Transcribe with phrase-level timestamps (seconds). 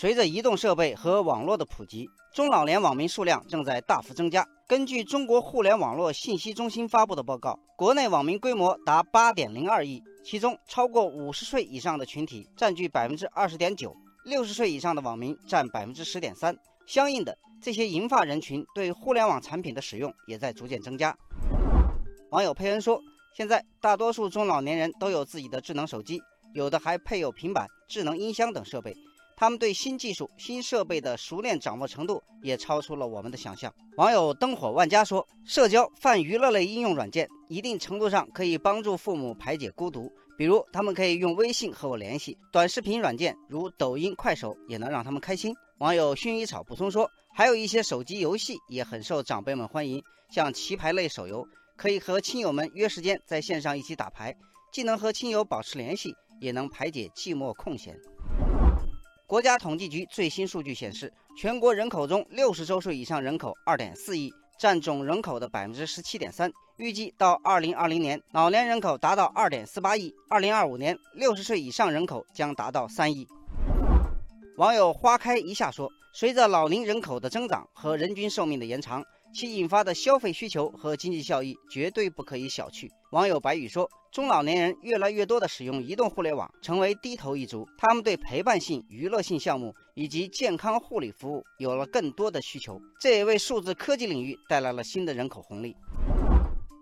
[0.00, 4.46] 随着移动设备和网络的普及，中老年网民数量正在大幅增加。
[4.68, 13.92] 根据中国互联网络信息中心发布的报告，国内网民规模达八点零二亿，其中超过五十岁以上的群体占据百分之二十点九，
[14.24, 16.56] 六十岁以上的网民占百分之十点三。
[16.86, 21.12] 相应的，这些银发人群对互联网产品的使用也在逐渐增加。
[22.30, 23.02] 网友佩恩说
[23.36, 26.22] ：“现在大多数中老年人都有自己的智能手机，
[26.54, 28.94] 有的还配有平板、智能音箱等设备。”
[29.40, 33.72] 他们对新技术、新设备的熟练掌握程度也超出了我们的想象。
[33.96, 40.10] 网友灯火万家说：“社交泛娱乐类应用软件，一定程度上可以帮助父母排解孤独。
[40.36, 51.46] 比如，他们可以用微信和我联系；短视频软件如抖音、快手也能让他们开心。”网友薰衣草补充说：“还有一些手机游戏也很受长辈们欢迎，像棋牌类手游，
[51.76, 54.34] 可以和亲友们约时间在线上一起打牌，
[54.72, 57.96] 既能和亲友保持联系，也能排解寂寞空闲。”
[59.28, 66.50] 国家统计局最新数据显示，全国人口中六十周岁以上人口二点四亿，占总人口的百分之十七点三。
[66.78, 73.28] 预计到二零二零年，老年人口达到二点四八亿；二零二五年，六十岁以上人口将达到三亿。
[74.56, 82.90] 网友花开一下说：“随着老龄人口的增长和人均寿命的延长。”其引发的消费需求和经济效益绝对不可以小觑。
[83.10, 95.76] 网友白宇说：“中老年人越来越多地使用移动互联网，成为低头一族，他们对陪伴性、娱乐性项目以及健康护理服务有了更多的需求，这也为数字科技领域带来了新的人口红利。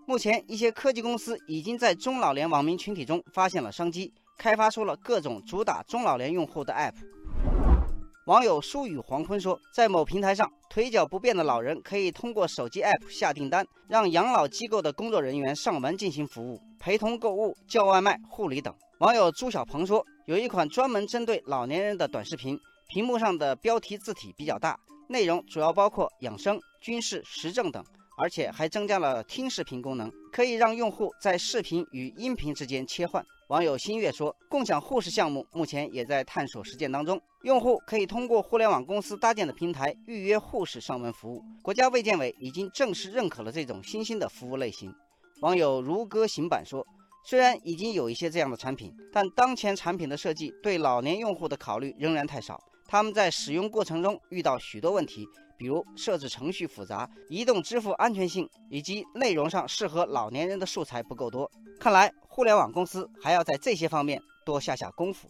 [0.05, 6.95] 目前，一些科技公司已经在中老年网民群体中发现了商机，开发出了各种主打中老年用户的 App。”
[8.27, 18.75] 网友疏雨黄昏说，在某平台上，腿脚不便的老人可以通过手机 app 下订单，让养老机构的工作人员上门进行服务，陪同购物、叫外卖、护理等。
[18.99, 27.81] 网友朱小鹏说，有一款专门针对老年人的短视频，屏幕上的标题字体比较大，内容主要包括养生、军事、时政等。
[28.17, 33.23] 而且还增加了听视频功能，可以让用户在视频与音频之间切换。
[33.49, 41.41] 网友新月说，共享护士项目目前也在探索实践当中，用户可以通过互联网公司搭建的平台预约护士上门服务。
[41.61, 44.91] 国家卫健委已经正式认可了这种新兴的服务类型。
[45.41, 46.85] 网友如歌行板说，
[47.23, 55.23] 虽然已经有一些这样的产品，但当前产品的设计对老年用户的考虑仍然太少，他们在使用过程中遇到许多问题。
[55.57, 65.27] 比如设置程序复杂、移动支付安全性以及内容上适合老年人的素材不够多，看来互联网公司还要在这些方面多下下功夫。